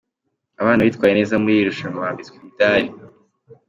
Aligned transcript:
Abana 0.61 0.85
bitwaye 0.87 1.13
neza 1.15 1.39
muri 1.41 1.53
iri 1.55 1.69
rushanwa 1.69 2.03
bambitswe 2.05 2.35
imidari. 2.37 2.87